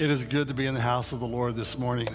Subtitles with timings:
[0.00, 2.08] It is good to be in the house of the Lord this morning.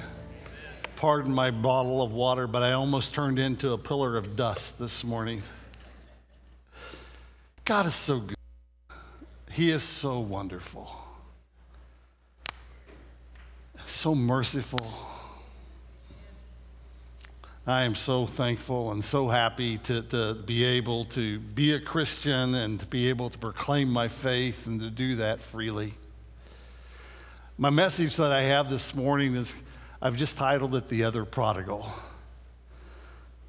[0.96, 5.04] Pardon my bottle of water, but I almost turned into a pillar of dust this
[5.04, 5.44] morning.
[7.64, 8.38] God is so good.
[9.52, 10.96] He is so wonderful,
[13.86, 14.92] so merciful.
[17.68, 22.56] I am so thankful and so happy to, to be able to be a Christian
[22.56, 25.94] and to be able to proclaim my faith and to do that freely.
[27.58, 29.56] My message that I have this morning is
[30.02, 31.90] I've just titled it The Other Prodigal.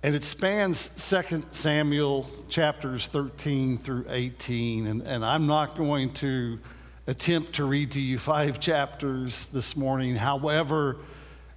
[0.00, 4.86] And it spans 2 Samuel chapters 13 through 18.
[4.86, 6.60] And, and I'm not going to
[7.08, 10.14] attempt to read to you five chapters this morning.
[10.14, 10.98] However,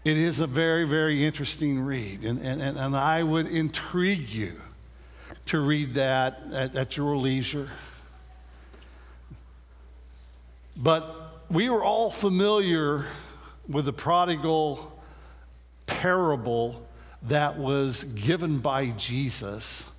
[0.04, 2.24] it is a very, very interesting read.
[2.24, 4.60] And, and, and I would intrigue you
[5.46, 7.70] to read that at, at your leisure.
[10.76, 13.08] But we were all familiar
[13.68, 14.92] with the prodigal
[15.88, 16.88] parable
[17.24, 19.90] that was given by Jesus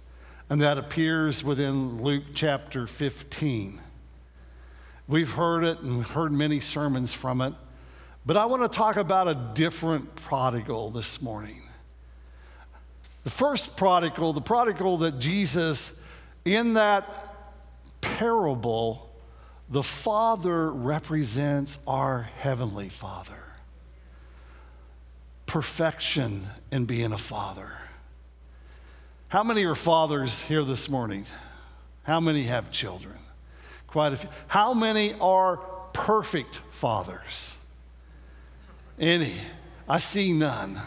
[0.48, 3.80] and that appears within Luke chapter 15.
[5.08, 7.54] We've heard it and heard many sermons from it,
[8.24, 11.62] but I want to talk about a different prodigal this morning.
[13.24, 16.00] The first prodigal, the prodigal that Jesus,
[16.44, 17.34] in that
[18.00, 19.09] parable,
[19.70, 23.44] the Father represents our Heavenly Father.
[25.46, 27.72] Perfection in being a father.
[29.28, 31.24] How many are fathers here this morning?
[32.02, 33.14] How many have children?
[33.86, 34.28] Quite a few.
[34.48, 35.58] How many are
[35.92, 37.58] perfect fathers?
[38.98, 39.34] Any?
[39.88, 40.80] I see none.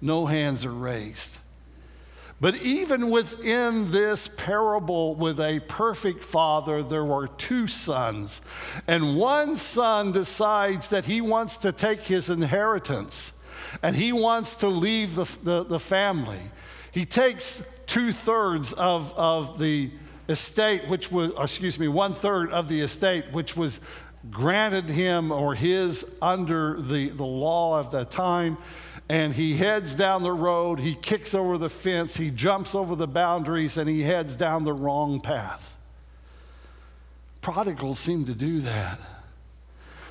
[0.00, 1.38] No hands are raised.
[2.40, 8.42] But even within this parable with a perfect father, there were two sons.
[8.86, 13.32] And one son decides that he wants to take his inheritance
[13.82, 16.40] and he wants to leave the, the, the family.
[16.90, 19.90] He takes two thirds of, of the
[20.28, 23.80] estate, which was, excuse me, one third of the estate, which was
[24.30, 28.56] granted him or his under the, the law of the time
[29.08, 33.06] and he heads down the road, he kicks over the fence, he jumps over the
[33.06, 35.76] boundaries, and he heads down the wrong path.
[37.40, 38.98] Prodigals seem to do that.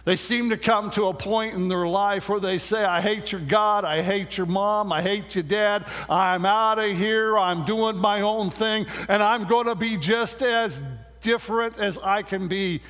[0.06, 3.32] They seem to come to a point in their life where they say, I hate
[3.32, 7.64] your God, I hate your mom, I hate your dad, I'm out of here, I'm
[7.64, 10.84] doing my own thing, and I'm going to be just as
[11.22, 12.82] different as I can be.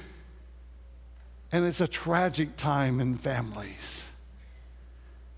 [1.51, 4.09] And it's a tragic time in families.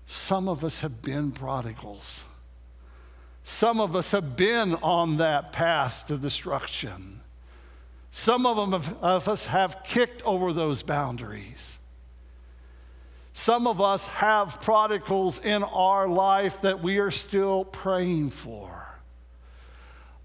[0.06, 2.24] Some of us have been prodigals.
[3.42, 7.20] Some of us have been on that path to destruction.
[8.10, 11.78] Some of, have, of us have kicked over those boundaries.
[13.32, 18.75] Some of us have prodigals in our life that we are still praying for.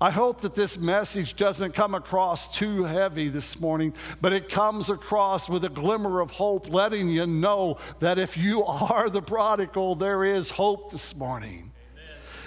[0.02, 4.90] I hope that this message doesn't come across too heavy this morning, but it comes
[4.90, 9.94] across with a glimmer of hope, letting you know that if you are the prodigal,
[9.94, 11.72] there is hope this morning.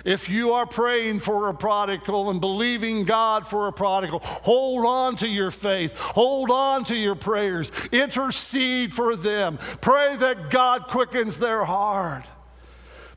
[0.04, 5.14] If you are praying for a prodigal and believing God for a prodigal, hold on
[5.16, 11.38] to your faith, hold on to your prayers, intercede for them, pray that God quickens
[11.38, 12.24] their heart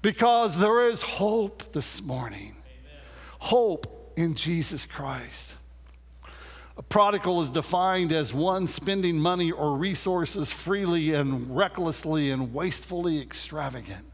[0.04, 2.56] because there is hope this morning.
[2.66, 3.02] Amen.
[3.40, 5.56] Hope in Jesus Christ.
[6.76, 13.22] A prodigal is defined as one spending money or resources freely and recklessly and wastefully
[13.22, 14.06] extravagant.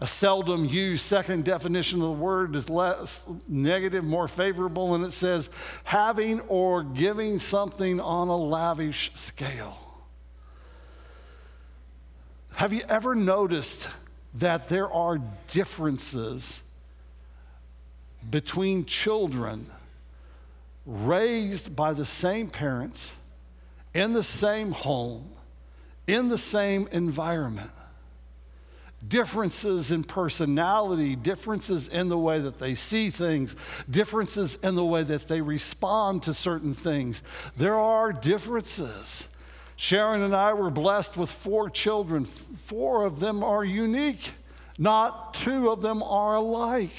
[0.00, 5.12] A seldom used second definition of the word is less negative, more favorable, and it
[5.12, 5.48] says
[5.84, 9.78] having or giving something on a lavish scale.
[12.54, 13.88] Have you ever noticed
[14.34, 16.62] that there are differences
[18.30, 19.66] between children
[20.86, 23.12] raised by the same parents,
[23.94, 25.30] in the same home,
[26.06, 27.70] in the same environment.
[29.06, 33.56] Differences in personality, differences in the way that they see things,
[33.90, 37.22] differences in the way that they respond to certain things.
[37.56, 39.26] There are differences.
[39.74, 42.24] Sharon and I were blessed with four children.
[42.24, 44.34] Four of them are unique,
[44.78, 46.94] not two of them are alike.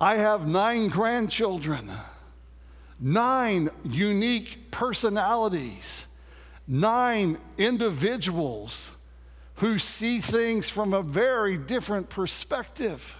[0.00, 1.90] I have nine grandchildren,
[3.00, 6.06] nine unique personalities,
[6.68, 8.96] nine individuals
[9.56, 13.16] who see things from a very different perspective.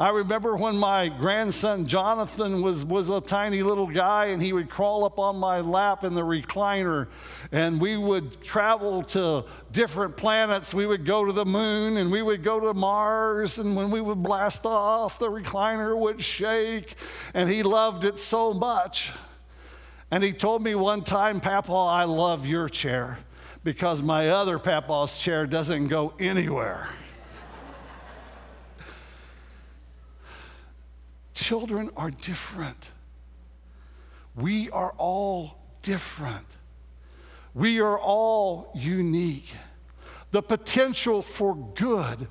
[0.00, 4.70] I remember when my grandson Jonathan was, was a tiny little guy and he would
[4.70, 7.08] crawl up on my lap in the recliner
[7.50, 10.72] and we would travel to different planets.
[10.72, 14.00] We would go to the moon and we would go to Mars and when we
[14.00, 16.94] would blast off, the recliner would shake
[17.34, 19.10] and he loved it so much.
[20.12, 23.18] And he told me one time, Papa, I love your chair
[23.64, 26.88] because my other Papa's chair doesn't go anywhere.
[31.40, 32.90] Children are different.
[34.34, 36.56] We are all different.
[37.54, 39.54] We are all unique.
[40.32, 42.26] The potential for good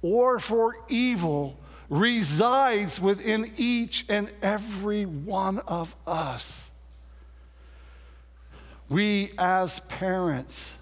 [0.00, 1.58] or for evil
[1.90, 6.70] resides within each and every one of us.
[8.88, 10.76] We, as parents,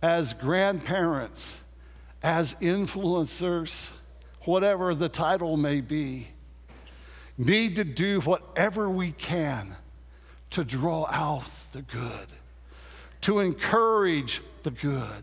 [0.00, 1.60] as grandparents,
[2.22, 3.90] as influencers,
[4.42, 6.28] whatever the title may be,
[7.38, 9.76] need to do whatever we can
[10.50, 12.26] to draw out the good,
[13.20, 15.22] to encourage the good,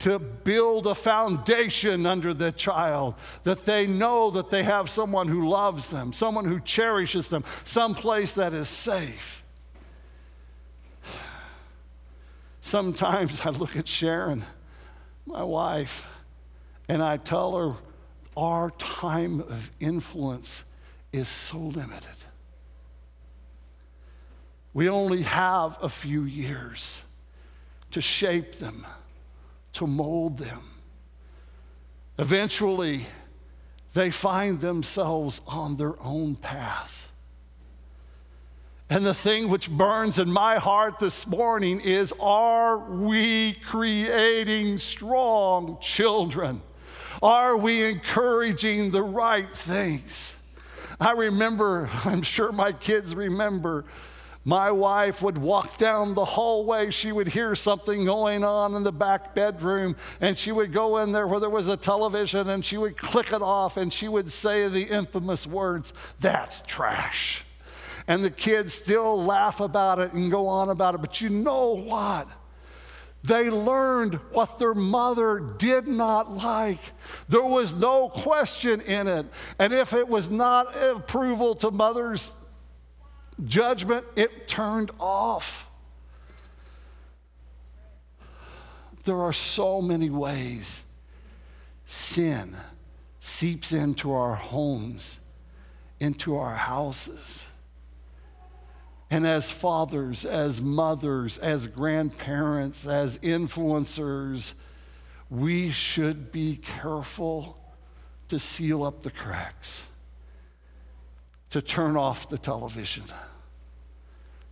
[0.00, 5.48] to build a foundation under the child that they know that they have someone who
[5.48, 9.44] loves them, someone who cherishes them, some place that is safe.
[12.60, 14.44] Sometimes I look at Sharon,
[15.26, 16.08] my wife,
[16.88, 17.74] and I tell her
[18.36, 20.64] our time of influence
[21.12, 22.08] is so limited.
[24.72, 27.04] We only have a few years
[27.90, 28.86] to shape them,
[29.72, 30.62] to mold them.
[32.18, 33.06] Eventually,
[33.94, 37.10] they find themselves on their own path.
[38.88, 45.78] And the thing which burns in my heart this morning is are we creating strong
[45.80, 46.60] children?
[47.22, 50.36] Are we encouraging the right things?
[51.00, 53.86] I remember, I'm sure my kids remember,
[54.44, 56.90] my wife would walk down the hallway.
[56.90, 61.12] She would hear something going on in the back bedroom, and she would go in
[61.12, 64.32] there where there was a television and she would click it off and she would
[64.32, 67.44] say the infamous words, That's trash.
[68.06, 71.00] And the kids still laugh about it and go on about it.
[71.02, 72.26] But you know what?
[73.22, 76.80] They learned what their mother did not like.
[77.28, 79.26] There was no question in it.
[79.58, 82.34] And if it was not approval to mother's
[83.44, 85.68] judgment, it turned off.
[89.04, 90.84] There are so many ways
[91.86, 92.56] sin
[93.18, 95.18] seeps into our homes,
[95.98, 97.46] into our houses.
[99.10, 104.54] And as fathers, as mothers, as grandparents, as influencers,
[105.28, 107.60] we should be careful
[108.28, 109.88] to seal up the cracks,
[111.50, 113.04] to turn off the television,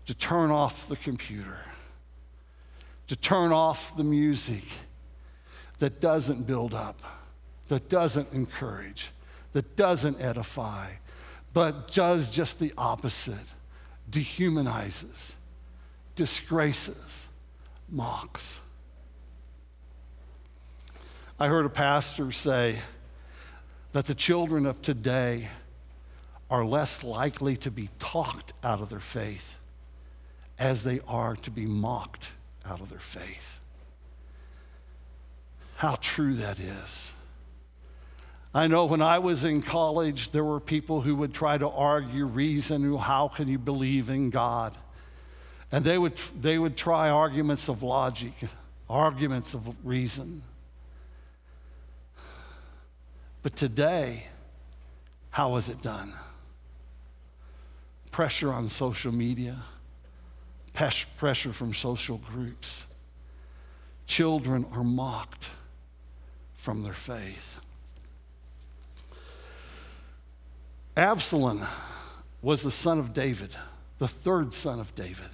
[0.06, 1.60] to turn off the computer,
[3.06, 4.64] to turn off the music
[5.78, 7.00] that doesn't build up,
[7.68, 9.12] that doesn't encourage,
[9.52, 10.90] that doesn't edify,
[11.52, 13.54] but does just the opposite
[14.10, 15.34] dehumanizes,
[16.14, 17.28] disgraces,
[17.88, 18.60] mocks.
[21.38, 22.80] I heard a pastor say
[23.92, 25.48] that the children of today
[26.50, 29.56] are less likely to be talked out of their faith
[30.58, 32.32] as they are to be mocked
[32.66, 33.60] out of their faith.
[35.76, 37.12] How true that is.
[38.54, 42.24] I know when I was in college, there were people who would try to argue,
[42.24, 44.76] reason, how can you believe in God?
[45.70, 48.32] And they would, they would try arguments of logic,
[48.88, 50.42] arguments of reason.
[53.42, 54.28] But today,
[55.30, 56.14] how is it done?
[58.10, 59.58] Pressure on social media,
[60.72, 62.86] pressure from social groups.
[64.06, 65.50] Children are mocked
[66.54, 67.60] from their faith.
[70.98, 71.64] Absalom
[72.42, 73.54] was the son of David,
[73.98, 75.28] the third son of David.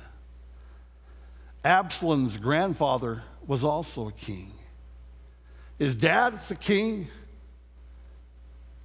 [1.65, 4.53] Absalom's grandfather was also a king.
[5.79, 7.09] His dad's a king.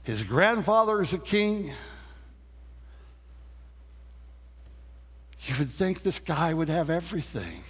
[0.03, 1.74] His grandfather is a king.
[5.41, 7.65] You would think this guy would have everything.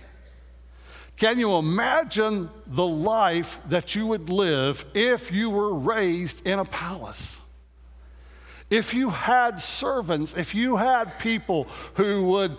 [1.17, 6.65] Can you imagine the life that you would live if you were raised in a
[6.65, 7.41] palace?
[8.69, 12.57] If you had servants, if you had people who would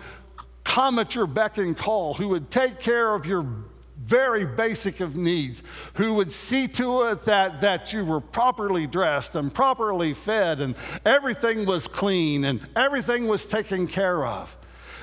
[0.63, 3.45] come at your beck and call, who would take care of your
[4.03, 5.63] very basic of needs,
[5.93, 10.75] who would see to it that, that you were properly dressed and properly fed and
[11.05, 14.57] everything was clean and everything was taken care of.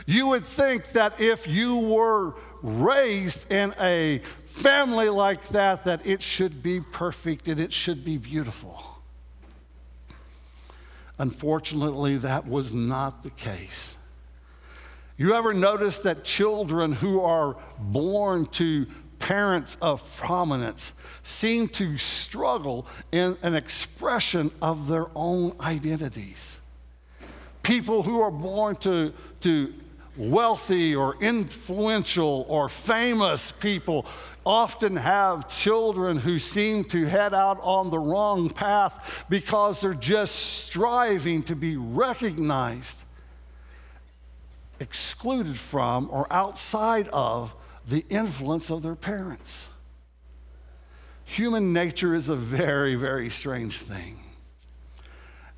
[0.05, 6.23] You would think that if you were raised in a family like that, that it
[6.23, 8.98] should be perfect and it should be beautiful.
[11.19, 13.97] Unfortunately, that was not the case.
[15.17, 18.87] You ever notice that children who are born to
[19.19, 20.93] parents of prominence
[21.25, 26.61] seem to struggle in an expression of their own identities?
[27.65, 29.75] People who are born to, to
[30.17, 34.07] wealthy or influential or famous people
[34.49, 40.35] often have children who seem to head out on the wrong path because they're just
[40.35, 43.05] striving to be recognized
[44.81, 47.55] excluded from or outside of
[47.87, 49.69] the influence of their parents.
[51.27, 54.19] Human nature is a very, very strange thing.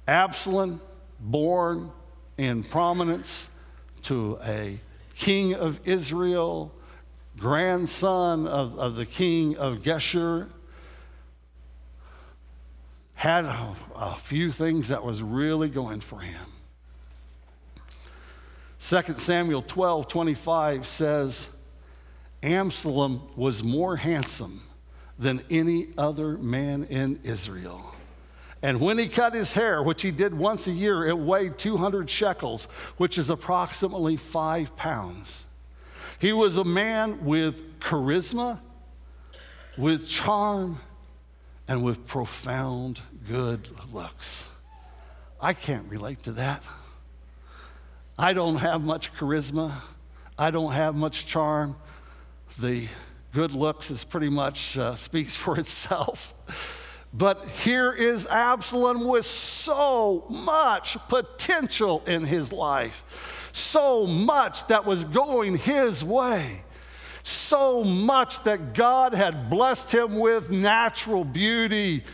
[0.09, 0.81] Absalom,
[1.21, 1.93] born
[2.37, 3.51] in prominence
[4.03, 4.81] to a
[5.15, 6.75] king of Israel,
[7.41, 10.49] grandson of, of the king of Geshur,
[13.15, 16.47] had a, a few things that was really going for him.
[18.79, 21.51] 2 Samuel 12 25 says,
[22.43, 24.63] Absalom was more handsome
[25.19, 27.95] than any other man in Israel.
[28.63, 32.09] And when he cut his hair, which he did once a year, it weighed 200
[32.09, 32.67] shekels,
[32.97, 35.47] which is approximately five pounds.
[36.21, 38.61] He was a man with charisma,
[39.79, 40.81] with charm,
[41.67, 44.49] and with profound good looks.
[45.41, 46.69] I can't relate to that.
[48.19, 49.73] I don't have much charisma.
[50.39, 51.77] I don't have much charm.
[52.59, 52.89] The
[53.33, 56.35] good looks is pretty much uh, speaks for itself.
[57.15, 65.05] But here is Absalom with so much potential in his life, so much that was
[65.05, 66.63] going his way,
[67.23, 72.05] so much that God had blessed him with natural beauty,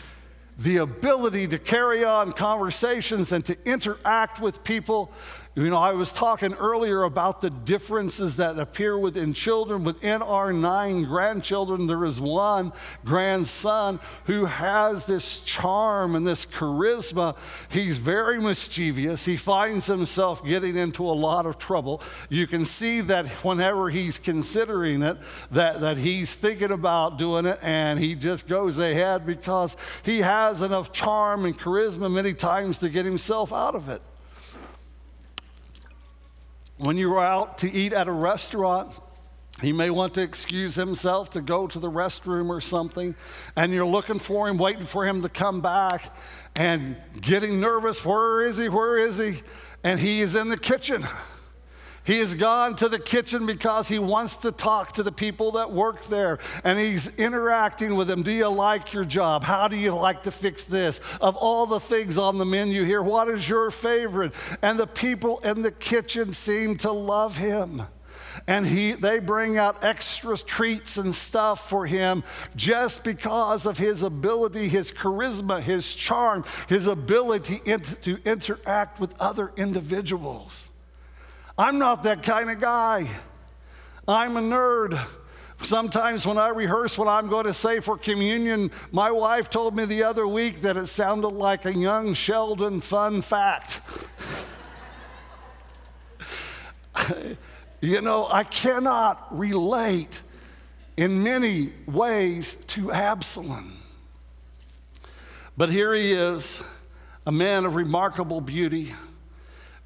[0.59, 5.13] the ability to carry on conversations and to interact with people.
[5.59, 9.85] You know, I was talking earlier about the differences that appear within children.
[9.85, 12.75] Within our nine grandchildren, there is one
[13.07, 17.39] grandson who has this charm and this charisma.
[17.71, 19.25] He's very mischievous.
[19.25, 22.03] He finds himself getting into a lot of trouble.
[22.29, 25.17] You can see that whenever he's considering it,
[25.53, 30.61] that, that he's thinking about doing it and he just goes ahead because he has
[30.61, 34.03] enough charm and charisma many times to get himself out of it.
[36.79, 38.99] When you're out to eat at a restaurant,
[39.63, 43.15] he may want to excuse himself to go to the restroom or something,
[43.57, 46.15] and you're looking for him, waiting for him to come back,
[46.55, 48.05] and getting nervous.
[48.05, 48.69] Where is he?
[48.69, 49.43] Where is he?
[49.83, 51.07] And he is in the kitchen.
[52.07, 55.73] He has gone to the kitchen because he wants to talk to the people that
[55.73, 58.23] work there and he's interacting with them.
[58.23, 59.43] Do you like your job?
[59.43, 61.01] How do you like to fix this?
[61.21, 64.33] Of all the things on the menu here, what is your favorite?
[64.63, 67.83] And the people in the kitchen seem to love him
[68.47, 72.23] and he, they bring out extra treats and stuff for him
[72.55, 77.59] just because of his ability, his charisma, his charm, his ability
[78.03, 80.71] to interact with other individuals.
[81.59, 83.09] I'm not that kind of guy.
[84.07, 85.03] I'm a nerd.
[85.63, 89.87] Sometimes when I rehearse what I'm going to say for communion, my wife told me
[89.87, 93.81] the other week that it sounded like a young Sheldon fun fact.
[97.81, 100.21] you know, I cannot relate
[100.99, 103.79] in many ways to Absalom.
[105.57, 106.63] But here he is,
[107.25, 108.93] a man of remarkable beauty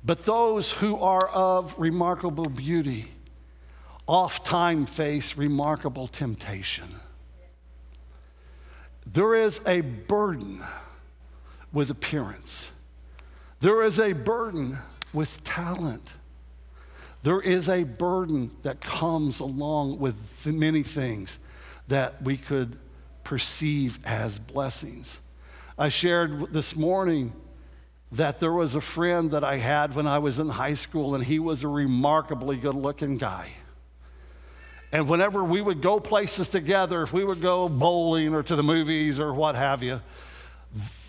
[0.05, 3.11] but those who are of remarkable beauty
[4.07, 6.89] oft time face remarkable temptation.
[9.07, 10.65] There is a burden
[11.73, 12.73] with appearance.
[13.61, 14.79] There is a burden
[15.13, 16.15] with talent.
[17.23, 21.39] There is a burden that comes along with many things
[21.89, 22.79] that we could
[23.25, 25.21] perceive as blessings.
[25.79, 27.33] I shared this morning
[28.13, 31.25] that there was a friend that I had when I was in high school, and
[31.25, 33.53] he was a remarkably good looking guy.
[34.93, 38.63] And whenever we would go places together, if we would go bowling or to the
[38.65, 40.01] movies or what have you,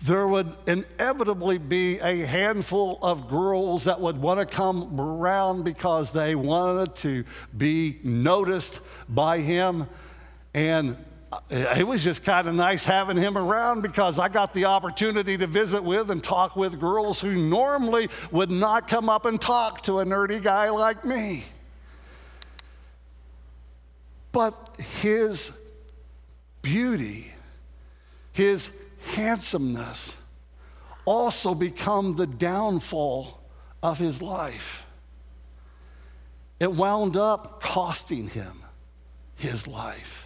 [0.04, 6.12] there would inevitably be a handful of girls that would want to come around because
[6.12, 7.24] they wanted to
[7.56, 9.88] be noticed by him.
[10.54, 10.96] And
[11.32, 15.38] Uh, it was just kind of nice having him around because I got the opportunity
[15.38, 19.80] to visit with and talk with girls who normally would not come up and talk
[19.82, 21.44] to a nerdy guy like me.
[24.30, 25.52] But his
[26.60, 27.32] beauty,
[28.32, 28.70] his
[29.14, 30.18] handsomeness
[31.06, 33.40] also become the downfall
[33.82, 34.84] of his life.
[36.60, 38.62] It wound up costing him
[39.34, 40.21] his life.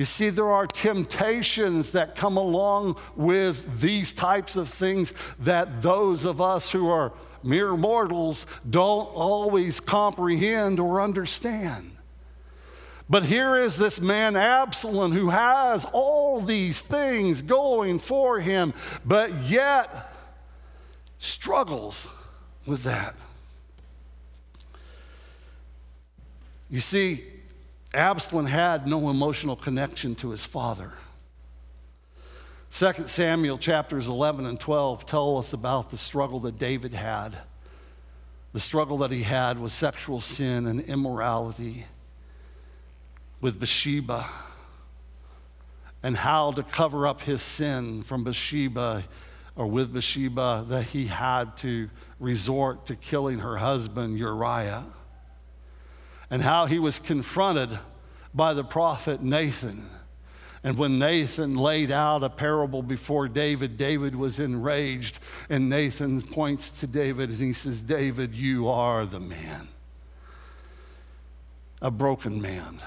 [0.00, 6.24] You see, there are temptations that come along with these types of things that those
[6.24, 11.98] of us who are mere mortals don't always comprehend or understand.
[13.10, 18.72] But here is this man, Absalom, who has all these things going for him,
[19.04, 20.14] but yet
[21.18, 22.08] struggles
[22.64, 23.14] with that.
[26.70, 27.22] You see,
[27.92, 30.92] Absalom had no emotional connection to his father.
[32.70, 37.36] 2 Samuel chapters 11 and 12 tell us about the struggle that David had.
[38.52, 41.86] The struggle that he had with sexual sin and immorality
[43.40, 44.28] with Bathsheba
[46.02, 49.04] and how to cover up his sin from Bathsheba
[49.56, 54.84] or with Bathsheba that he had to resort to killing her husband Uriah
[56.30, 57.78] and how he was confronted
[58.32, 59.86] by the prophet Nathan.
[60.62, 65.18] And when Nathan laid out a parable before David, David was enraged.
[65.48, 69.68] And Nathan points to David and he says, David, you are the man,
[71.80, 72.78] a broken man,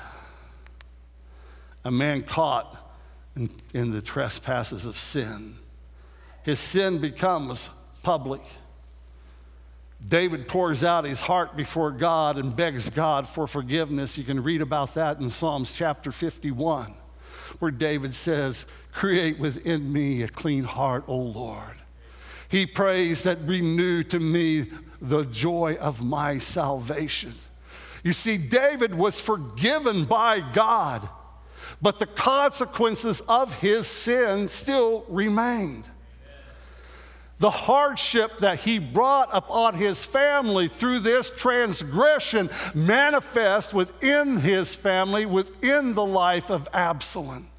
[1.83, 2.79] a man caught
[3.35, 5.55] in, in the trespasses of sin.
[6.43, 7.69] His sin becomes
[8.03, 8.41] public.
[10.07, 14.17] David pours out his heart before God and begs God for forgiveness.
[14.17, 16.93] You can read about that in Psalms chapter 51,
[17.59, 21.77] where David says, Create within me a clean heart, O Lord.
[22.49, 24.67] He prays that renew to me
[25.01, 27.33] the joy of my salvation.
[28.03, 31.07] You see, David was forgiven by God,
[31.81, 35.85] but the consequences of his sin still remained
[37.43, 45.25] the hardship that he brought upon his family through this transgression manifest within his family,
[45.25, 47.49] within the life of Absalom.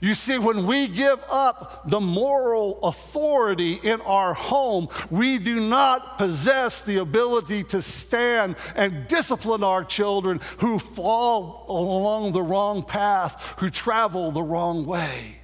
[0.00, 6.16] You see, when we give up the moral authority in our home, we do not
[6.16, 13.56] possess the ability to stand and discipline our children who fall along the wrong path,
[13.58, 15.37] who travel the wrong way.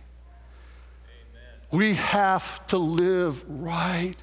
[1.75, 4.15] We have to live right.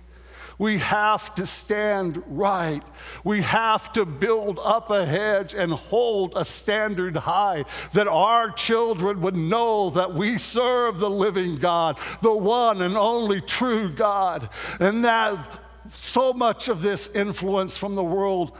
[0.57, 2.81] We have to stand right.
[3.25, 9.19] We have to build up a hedge and hold a standard high that our children
[9.19, 14.47] would know that we serve the living God, the one and only true God,
[14.79, 15.59] and that
[15.89, 18.55] so much of this influence from the world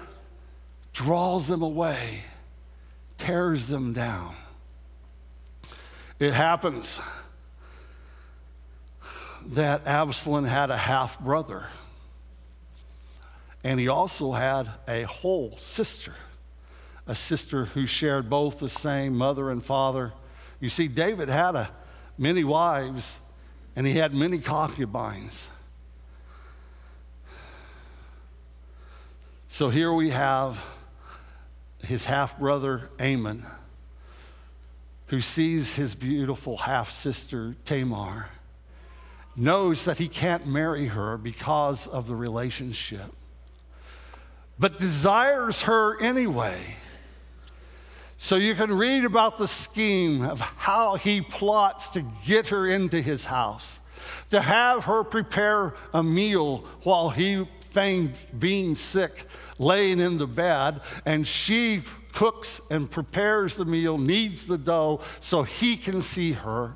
[0.91, 2.23] draws them away,
[3.17, 4.36] tears them down.
[6.19, 6.99] It happens
[9.51, 11.67] that Absalom had a half brother.
[13.63, 16.15] And he also had a whole sister,
[17.05, 20.13] a sister who shared both the same mother and father.
[20.61, 21.69] You see, David had a,
[22.17, 23.19] many wives
[23.75, 25.49] and he had many concubines.
[29.49, 30.63] So here we have
[31.83, 33.45] his half brother Amnon,
[35.07, 38.29] who sees his beautiful half sister Tamar
[39.41, 43.12] knows that he can't marry her because of the relationship,
[44.60, 46.75] but desires her anyway.
[48.17, 53.01] So you can read about the scheme of how he plots to get her into
[53.01, 53.80] his house,
[54.30, 59.25] to have her prepare a meal while he feigned being sick,
[59.58, 61.82] laying in the bed, and she
[62.13, 66.75] cooks and prepares the meal, kneads the dough so he can see her.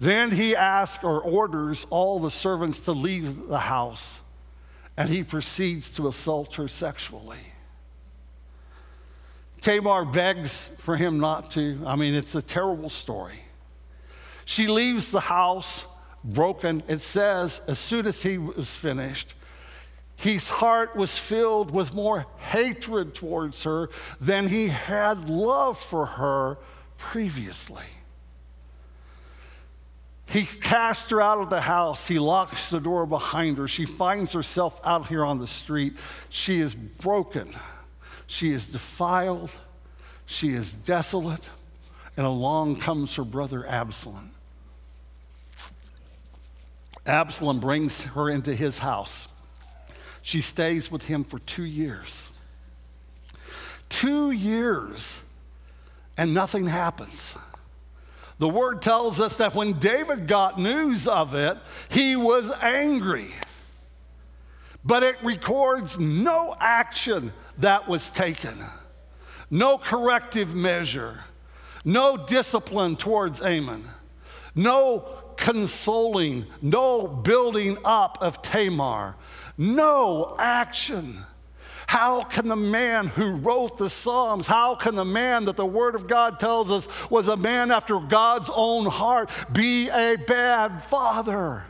[0.00, 4.20] Then he asks or orders all the servants to leave the house,
[4.96, 7.52] and he proceeds to assault her sexually.
[9.60, 11.78] Tamar begs for him not to.
[11.86, 13.40] I mean, it's a terrible story.
[14.46, 15.86] She leaves the house
[16.24, 16.82] broken.
[16.88, 19.34] It says, as soon as he was finished,
[20.16, 26.56] his heart was filled with more hatred towards her than he had love for her
[26.96, 27.84] previously.
[30.30, 32.06] He casts her out of the house.
[32.06, 33.66] He locks the door behind her.
[33.66, 35.94] She finds herself out here on the street.
[36.28, 37.50] She is broken.
[38.28, 39.58] She is defiled.
[40.26, 41.50] She is desolate,
[42.16, 44.30] and along comes her brother Absalom.
[47.04, 49.26] Absalom brings her into his house.
[50.22, 52.30] She stays with him for two years.
[53.88, 55.22] Two years,
[56.16, 57.34] and nothing happens.
[58.40, 61.58] The word tells us that when David got news of it,
[61.90, 63.28] he was angry.
[64.82, 68.56] But it records no action that was taken,
[69.50, 71.24] no corrective measure,
[71.84, 73.84] no discipline towards Amnon,
[74.54, 79.16] no consoling, no building up of Tamar,
[79.58, 81.26] no action.
[81.90, 85.96] How can the man who wrote the Psalms, how can the man that the Word
[85.96, 91.64] of God tells us was a man after God's own heart be a bad father?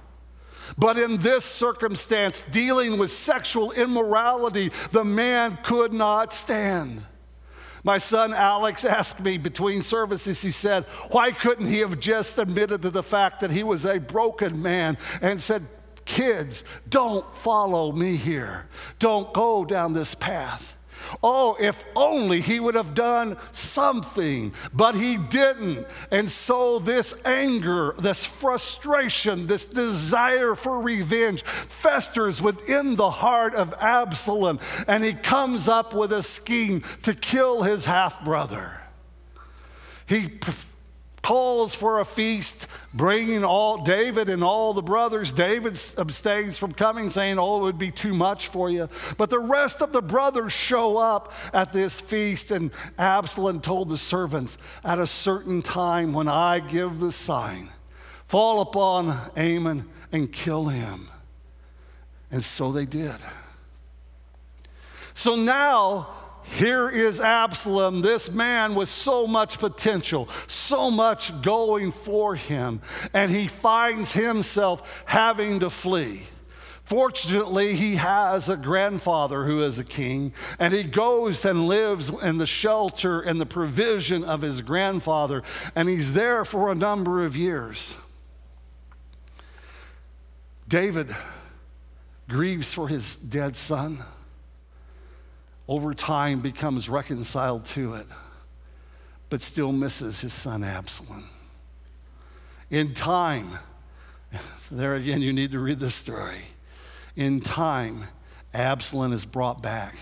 [0.77, 7.03] But in this circumstance, dealing with sexual immorality, the man could not stand.
[7.83, 12.83] My son Alex asked me between services, he said, Why couldn't he have just admitted
[12.83, 15.65] to the fact that he was a broken man and said,
[16.05, 18.67] Kids, don't follow me here.
[18.99, 20.77] Don't go down this path.
[21.23, 25.87] Oh, if only he would have done something, but he didn't.
[26.11, 33.75] And so, this anger, this frustration, this desire for revenge festers within the heart of
[33.81, 38.81] Absalom, and he comes up with a scheme to kill his half brother.
[40.07, 40.29] He
[41.23, 45.33] calls for a feast, bringing all David and all the brothers.
[45.33, 48.89] David abstains from coming, saying, Oh, it would be too much for you.
[49.19, 53.99] But the rest of the brothers show up at this feast, and Absalom told the
[53.99, 57.69] servants, At a certain time, when I give the sign,
[58.27, 61.09] fall upon Amnon and kill him.
[62.31, 63.17] And so they did.
[65.15, 66.20] So now,
[66.51, 72.81] here is Absalom, this man with so much potential, so much going for him,
[73.15, 76.25] and he finds himself having to flee.
[76.85, 82.39] Fortunately, he has a grandfather who is a king, and he goes and lives in
[82.39, 85.45] the shelter and the provision of his grandfather,
[85.77, 87.97] and he's there for a number of years.
[90.67, 91.15] David
[92.29, 94.05] grieves for his dead son
[95.71, 98.07] over time becomes reconciled to it,
[99.29, 101.25] but still misses his son Absalom.
[102.71, 103.61] In time,
[104.73, 106.43] there again, you need to read this story.
[107.15, 108.09] In time,
[108.53, 109.95] Absalom is brought back.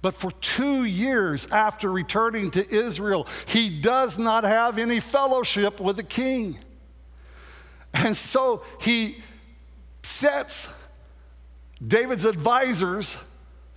[0.00, 5.96] But for two years after returning to Israel, he does not have any fellowship with
[5.96, 6.58] the king.
[7.92, 9.18] And so he
[10.02, 10.70] sets
[11.86, 13.18] David's advisors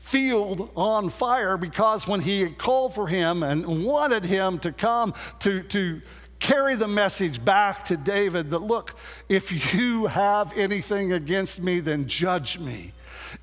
[0.10, 5.14] field on fire because when he had called for him and wanted him to come
[5.38, 6.02] to, to
[6.40, 8.98] carry the message back to David that, look,
[9.30, 12.92] if you have anything against me, then judge me.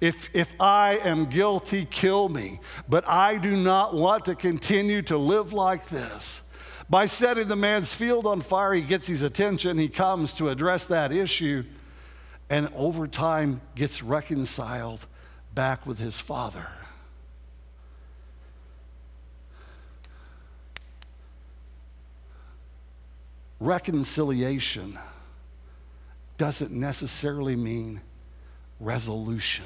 [0.00, 2.58] If, if I am guilty, kill me.
[2.88, 6.42] But I do not want to continue to live like this.
[6.90, 9.78] By setting the man's field on fire, he gets his attention.
[9.78, 11.62] He comes to address that issue
[12.50, 15.06] and over time gets reconciled
[15.56, 16.68] back with his father.
[23.58, 24.98] Reconciliation
[26.36, 28.02] doesn't necessarily mean
[28.78, 29.64] resolution.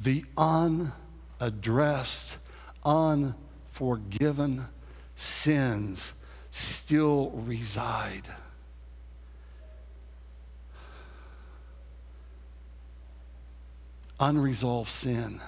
[0.00, 2.38] The unaddressed,
[2.84, 4.66] unforgiven
[5.14, 6.12] sins
[6.50, 8.26] still reside.
[14.20, 15.40] Unresolved sin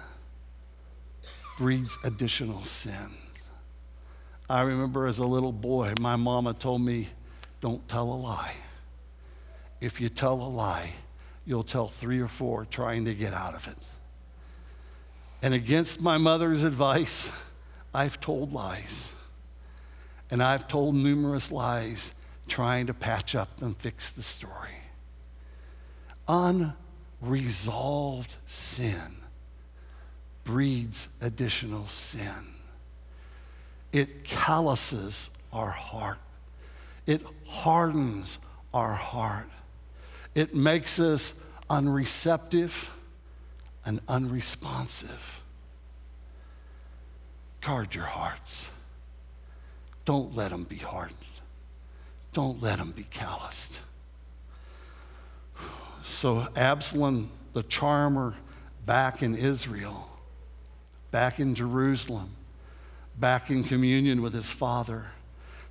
[1.59, 3.15] breeds additional sin.
[4.49, 7.09] I remember as a little boy, my mama told me,
[7.61, 8.55] don't tell a lie.
[9.81, 10.93] If you tell a lie,
[11.45, 13.79] you'll tell three or four trying to get out of it.
[15.43, 17.33] And against my mother's advice,
[17.95, 19.13] I've told lies.
[20.31, 22.13] And I've told numerous lies
[22.49, 24.71] trying to patch up and fix the story.
[26.29, 26.75] Un
[27.27, 29.17] resolved sin
[30.45, 32.55] breeds additional sin.
[33.93, 36.19] It calluses our heart,
[37.07, 38.39] it hardens
[38.73, 39.49] our heart,
[40.35, 41.35] it makes us
[41.69, 42.91] unreceptive
[43.85, 45.41] and unresponsive.
[47.61, 48.71] Guard your hearts.
[50.05, 51.17] Don't let them be hardened.
[52.33, 53.83] Don't let them be calloused.
[56.07, 58.37] So Absalom, the charmer,
[58.87, 60.09] back in Israel,
[61.11, 62.31] back in Jerusalem,
[63.19, 65.07] back in communion with his father.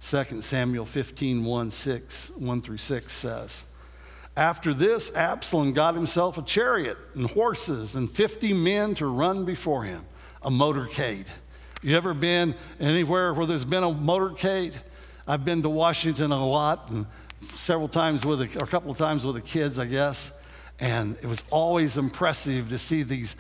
[0.02, 3.64] 2 Samuel 15, 1, 6, 1 through 6 says,
[4.36, 9.84] After this, Absalom got himself a chariot and horses and 50 men to run before
[9.84, 10.06] him,
[10.42, 11.28] a motorcade.
[11.82, 14.76] You ever been anywhere where there's been a motorcade?
[15.26, 17.06] I've been to Washington a lot and
[17.56, 20.32] several times with, a, or a couple of times with the kids, I guess.
[20.80, 23.36] And it was always impressive to see these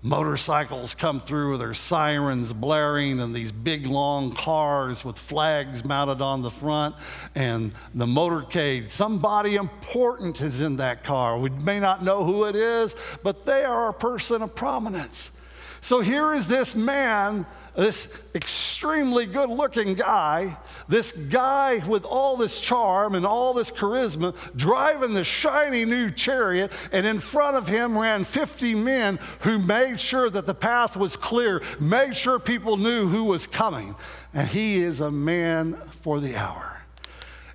[0.00, 6.22] motorcycles come through with their sirens blaring and these big long cars with flags mounted
[6.22, 6.94] on the front
[7.34, 8.88] and the motorcade.
[8.90, 11.36] Somebody important is in that car.
[11.38, 15.32] We may not know who it is, but they are a person of prominence.
[15.80, 17.46] So here is this man
[17.78, 24.34] this extremely good looking guy, this guy with all this charm and all this charisma,
[24.56, 30.00] driving the shiny new chariot, and in front of him ran 50 men who made
[30.00, 33.94] sure that the path was clear, made sure people knew who was coming.
[34.34, 36.77] And he is a man for the hour.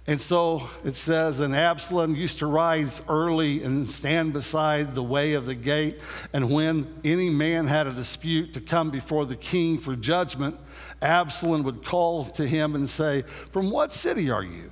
[0.06, 5.34] And so it says, and Absalom used to rise early and stand beside the way
[5.34, 6.00] of the gate.
[6.34, 10.58] And when any man had a dispute to come before the king for judgment,
[11.02, 14.72] Absalom would call to him and say, From what city are you?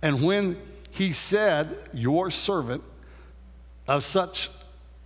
[0.00, 0.56] And when
[0.90, 2.82] he said, Your servant
[3.86, 4.48] of such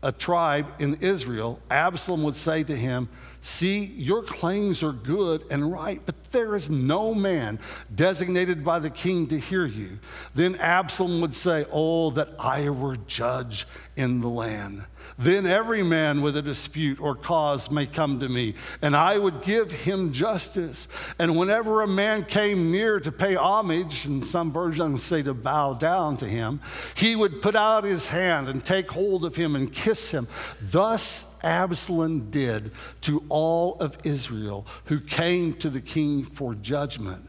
[0.00, 3.08] a tribe in Israel, Absalom would say to him,
[3.46, 7.60] See, your claims are good and right, but there is no man
[7.94, 10.00] designated by the king to hear you.
[10.34, 14.86] Then Absalom would say, Oh, that I were judge in the land.
[15.18, 19.40] Then every man with a dispute or cause may come to me, and I would
[19.40, 20.88] give him justice.
[21.18, 25.72] And whenever a man came near to pay homage, and some versions say to bow
[25.72, 26.60] down to him,
[26.94, 30.28] he would put out his hand and take hold of him and kiss him.
[30.60, 37.26] Thus Absalom did to all of Israel who came to the king for judgment.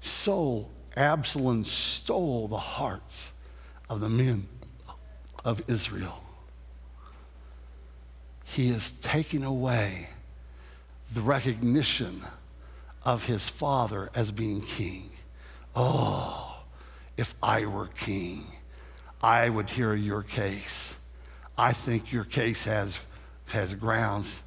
[0.00, 3.32] So Absalom stole the hearts
[3.88, 4.48] of the men
[5.44, 6.24] of Israel.
[8.48, 10.08] He is taking away
[11.12, 12.22] the recognition
[13.04, 15.10] of his father as being king.
[15.76, 16.62] Oh,
[17.16, 18.44] if I were king,
[19.22, 20.96] I would hear your case.
[21.58, 23.00] I think your case has
[23.48, 24.42] has grounds.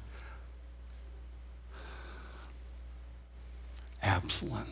[4.02, 4.66] Absalom.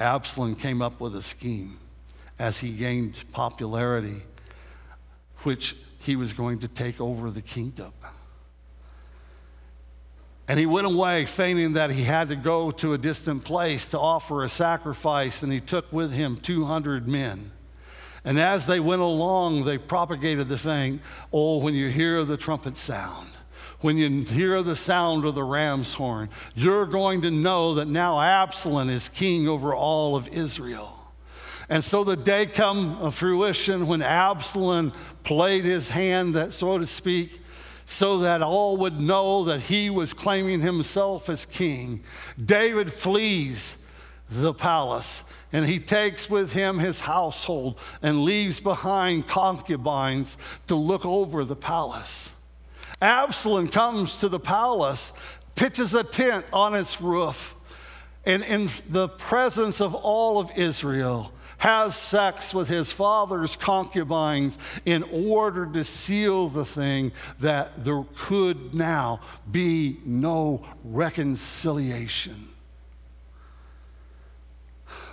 [0.00, 1.78] Absalom came up with a scheme
[2.38, 4.22] as he gained popularity,
[5.42, 5.76] which
[6.10, 7.92] he was going to take over the kingdom.
[10.48, 14.00] And he went away, feigning that he had to go to a distant place to
[14.00, 17.52] offer a sacrifice, and he took with him 200 men.
[18.24, 20.98] And as they went along, they propagated the thing
[21.32, 23.28] oh, when you hear the trumpet sound,
[23.80, 28.18] when you hear the sound of the ram's horn, you're going to know that now
[28.20, 30.99] Absalom is king over all of Israel.
[31.70, 37.40] And so the day come of fruition when Absalom played his hand, so to speak,
[37.86, 42.02] so that all would know that he was claiming himself as king.
[42.44, 43.76] David flees
[44.28, 51.06] the palace and he takes with him his household and leaves behind concubines to look
[51.06, 52.32] over the palace.
[53.00, 55.12] Absalom comes to the palace,
[55.54, 57.54] pitches a tent on its roof,
[58.24, 65.02] and in the presence of all of Israel, has sex with his father's concubines in
[65.04, 69.20] order to seal the thing that there could now
[69.50, 72.50] be no reconciliation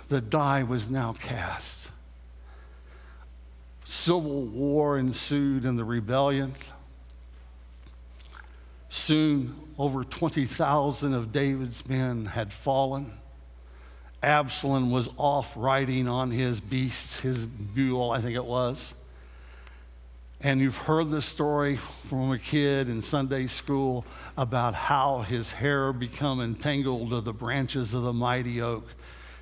[0.08, 1.90] the die was now cast.
[3.84, 6.54] Civil war ensued in the rebellion.
[8.88, 13.12] Soon, over 20,000 of David's men had fallen.
[14.22, 18.94] Absalom was off riding on his beast, his mule, I think it was.
[20.40, 24.04] And you've heard the story from a kid in Sunday school
[24.36, 28.88] about how his hair become entangled to the branches of the mighty oak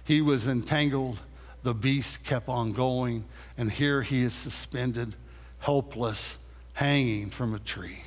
[0.07, 1.21] he was entangled,
[1.65, 3.25] the beast kept on going,
[3.59, 5.17] and here he is suspended,
[5.59, 6.39] helpless,
[6.75, 8.05] hanging from a tree.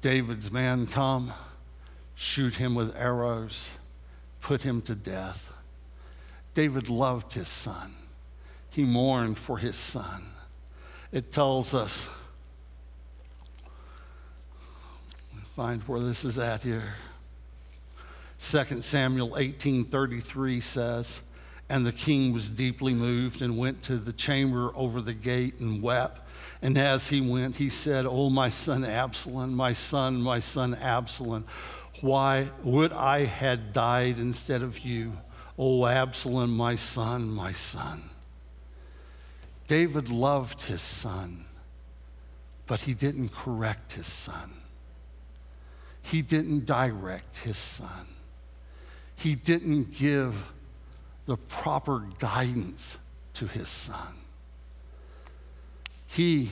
[0.00, 1.32] David's men come,
[2.14, 3.70] shoot him with arrows,
[4.46, 5.52] put him to death.
[6.54, 7.96] David loved his son.
[8.70, 10.22] He mourned for his son.
[11.10, 12.08] It tells us,
[15.46, 16.94] find where this is at here.
[18.38, 21.22] 2 Samuel 18:33 says,
[21.68, 25.82] And the king was deeply moved and went to the chamber over the gate and
[25.82, 26.20] wept.
[26.62, 31.46] And as he went, he said, Oh, my son Absalom, my son, my son Absalom,
[32.00, 35.18] why would I had died instead of you?
[35.58, 38.10] Oh, Absalom, my son, my son.
[39.68, 41.44] David loved his son,
[42.66, 44.52] but he didn't correct his son.
[46.02, 48.06] He didn't direct his son.
[49.16, 50.52] He didn't give
[51.24, 52.98] the proper guidance
[53.34, 54.14] to his son.
[56.06, 56.50] He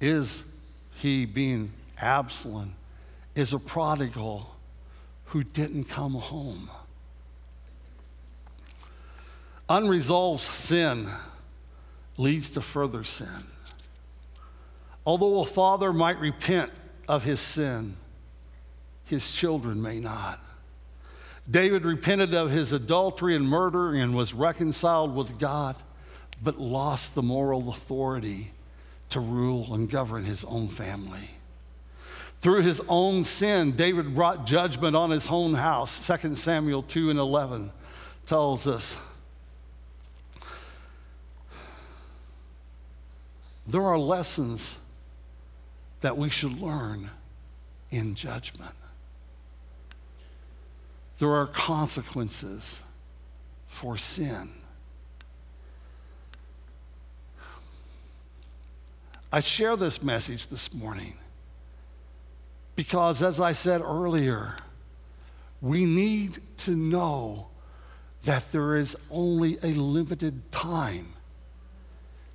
[0.00, 0.44] is,
[0.94, 2.74] he being Absalom,
[3.34, 4.52] is a prodigal
[5.32, 6.68] who didn't come home.
[9.66, 11.08] Unresolved sin
[12.18, 13.46] leads to further sin.
[15.06, 16.70] Although a father might repent
[17.08, 17.96] of his sin,
[19.06, 20.38] his children may not.
[21.50, 25.76] David repented of his adultery and murder and was reconciled with God,
[26.42, 28.52] but lost the moral authority
[29.08, 31.30] to rule and govern his own family.
[32.42, 36.04] Through his own sin, David brought judgment on his own house.
[36.08, 37.70] 2 Samuel 2 and 11
[38.26, 38.96] tells us.
[43.64, 44.80] There are lessons
[46.00, 47.10] that we should learn
[47.92, 48.74] in judgment.
[51.20, 52.82] There are consequences
[53.68, 54.50] for sin.
[59.32, 61.18] I share this message this morning
[62.76, 64.56] because, as I said earlier,
[65.60, 67.48] we need to know
[68.24, 71.14] that there is only a limited time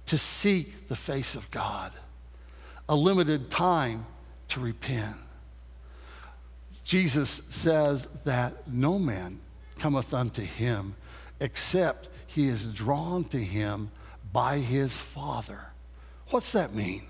[0.06, 1.92] to seek the face of God,
[2.88, 4.06] a limited time
[4.50, 5.16] to repent.
[6.84, 9.40] Jesus says that no man
[9.78, 10.96] cometh unto him
[11.40, 13.92] except he is drawn to him
[14.32, 15.68] by his Father.
[16.30, 17.08] What's that mean?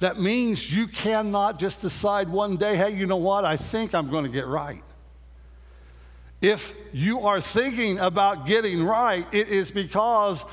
[0.00, 3.44] That means you cannot just decide one day, hey, you know what?
[3.44, 4.82] I think I'm going to get right.
[6.40, 10.46] If you are thinking about getting right, it is because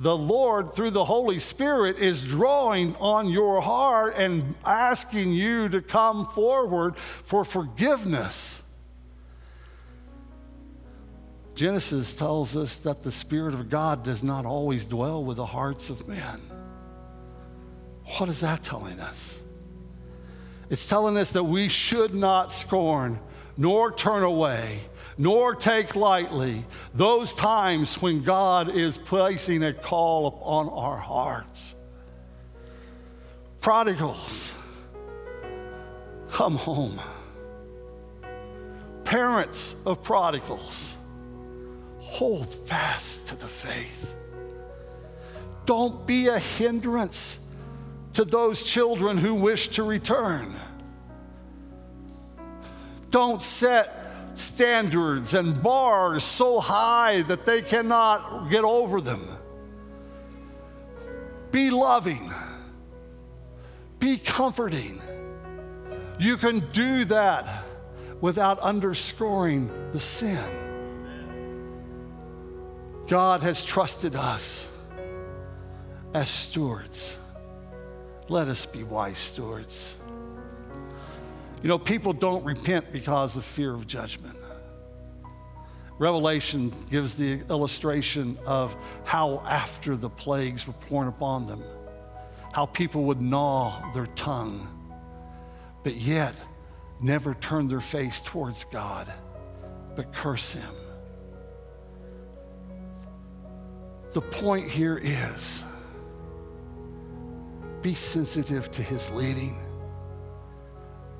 [0.00, 5.82] the Lord, through the Holy Spirit, is drawing on your heart and asking you to
[5.82, 8.62] come forward for forgiveness.
[11.54, 15.90] Genesis tells us that the Spirit of God does not always dwell with the hearts
[15.90, 16.55] of men.
[18.18, 19.40] What is that telling us?
[20.70, 23.20] It's telling us that we should not scorn
[23.56, 24.80] nor turn away
[25.18, 26.64] nor take lightly
[26.94, 31.74] those times when God is placing a call upon our hearts.
[33.60, 34.52] Prodigals,
[36.30, 37.00] come home.
[39.04, 40.96] Parents of prodigals,
[41.98, 44.14] hold fast to the faith.
[45.64, 47.38] Don't be a hindrance
[48.16, 50.50] to those children who wish to return.
[53.10, 59.20] Don't set standards and bars so high that they cannot get over them.
[61.52, 62.32] Be loving,
[63.98, 64.98] be comforting.
[66.18, 67.64] You can do that
[68.22, 70.40] without underscoring the sin.
[73.08, 74.70] God has trusted us
[76.14, 77.18] as stewards.
[78.28, 79.98] Let us be wise stewards.
[81.62, 84.36] You know, people don't repent because of fear of judgment.
[85.98, 91.62] Revelation gives the illustration of how, after the plagues were poured upon them,
[92.52, 94.68] how people would gnaw their tongue,
[95.82, 96.34] but yet
[97.00, 99.10] never turn their face towards God,
[99.94, 100.74] but curse Him.
[104.12, 105.64] The point here is
[107.86, 109.56] be sensitive to His leading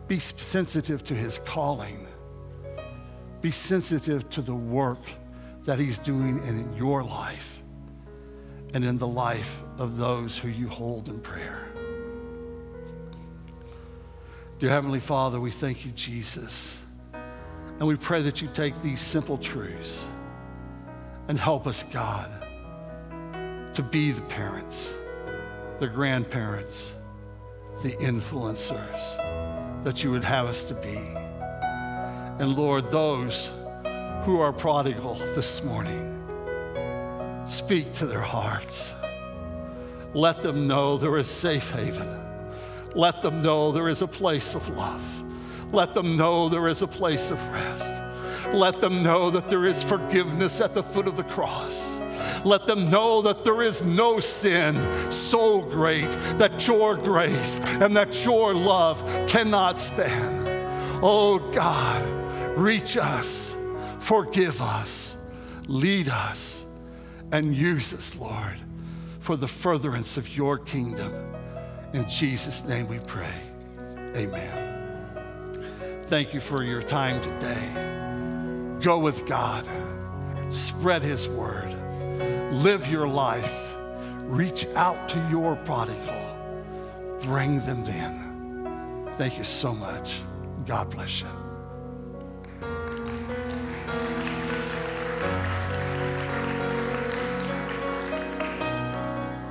[0.09, 2.07] be sensitive to his calling.
[3.41, 5.01] Be sensitive to the work
[5.65, 7.63] that he's doing in your life
[8.73, 11.67] and in the life of those who you hold in prayer.
[14.59, 16.83] Dear Heavenly Father, we thank you, Jesus.
[17.79, 20.09] And we pray that you take these simple truths
[21.29, 22.31] and help us, God,
[23.75, 24.95] to be the parents,
[25.79, 26.95] the grandparents,
[27.83, 30.97] the influencers that you would have us to be.
[32.39, 33.51] And Lord, those
[34.23, 36.13] who are prodigal this morning,
[37.47, 38.93] speak to their hearts.
[40.15, 42.09] Let them know there is safe haven.
[42.95, 45.23] Let them know there is a place of love.
[45.73, 48.03] Let them know there is a place of rest.
[48.53, 51.99] Let them know that there is forgiveness at the foot of the cross.
[52.47, 58.25] Let them know that there is no sin so great that your grace and that
[58.25, 61.01] your love cannot span.
[61.03, 62.07] Oh God,
[62.57, 63.57] reach us,
[63.99, 65.17] forgive us,
[65.67, 66.67] lead us,
[67.33, 68.61] and use us, Lord,
[69.19, 71.13] for the furtherance of your kingdom.
[71.95, 73.41] In Jesus' name we pray.
[74.15, 76.05] Amen.
[76.05, 78.79] Thank you for your time today.
[78.81, 79.67] Go with God,
[80.51, 81.76] spread His word,
[82.63, 83.77] live your life,
[84.23, 86.37] reach out to your prodigal,
[87.23, 89.13] bring them in.
[89.17, 90.23] Thank you so much.
[90.67, 91.46] God bless you.